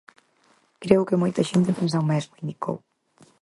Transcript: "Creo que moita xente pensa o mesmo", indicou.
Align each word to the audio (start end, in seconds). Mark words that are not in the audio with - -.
"Creo 0.83 1.07
que 1.07 1.21
moita 1.21 1.47
xente 1.49 1.77
pensa 1.79 2.03
o 2.03 2.09
mesmo", 2.13 2.39
indicou. 2.41 2.75